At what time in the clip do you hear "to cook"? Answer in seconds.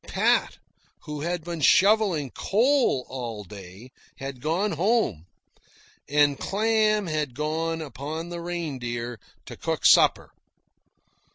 9.45-9.85